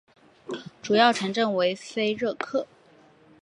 [0.81, 2.65] 主要城镇为菲热克。